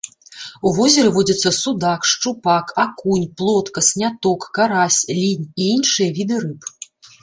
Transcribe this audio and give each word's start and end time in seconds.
У 0.69 0.69
возеры 0.77 1.11
водзяцца 1.17 1.51
судак, 1.57 2.07
шчупак, 2.13 2.75
акунь, 2.87 3.29
плотка, 3.37 3.79
сняток, 3.91 4.51
карась, 4.59 5.01
лінь 5.23 5.49
і 5.61 5.73
іншыя 5.79 6.09
віды 6.21 6.35
рыб. 6.47 6.61